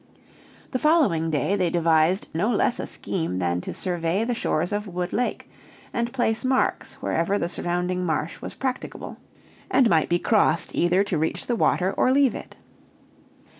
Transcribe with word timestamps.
The 0.71 0.79
following 0.79 1.29
day 1.29 1.55
they 1.55 1.69
devised 1.69 2.27
no 2.33 2.49
less 2.49 2.79
a 2.79 2.87
scheme 2.87 3.37
than 3.37 3.61
to 3.61 3.71
survey 3.71 4.23
the 4.23 4.33
shores 4.33 4.71
of 4.71 4.87
Wood 4.87 5.13
Lake, 5.13 5.47
and 5.93 6.11
place 6.11 6.43
marks 6.43 6.95
wherever 7.03 7.37
the 7.37 7.47
surrounding 7.47 8.03
marsh 8.03 8.41
was 8.41 8.55
practicable, 8.55 9.17
and 9.69 9.91
might 9.91 10.09
be 10.09 10.17
crossed 10.17 10.73
either 10.73 11.03
to 11.03 11.19
reach 11.19 11.45
the 11.45 11.55
water 11.55 11.93
or 11.95 12.11
leave 12.11 12.33
it. 12.33 12.55